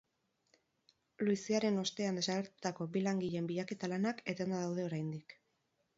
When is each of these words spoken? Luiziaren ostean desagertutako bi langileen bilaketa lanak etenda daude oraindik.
Luiziaren 1.27 1.77
ostean 1.83 2.17
desagertutako 2.21 2.89
bi 2.95 3.03
langileen 3.09 3.51
bilaketa 3.53 3.93
lanak 3.93 4.25
etenda 4.35 4.65
daude 4.67 4.91
oraindik. 4.91 5.41